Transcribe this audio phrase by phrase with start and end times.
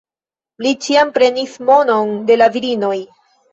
[0.65, 2.93] Li ĉiam prenis monon de la virinoj.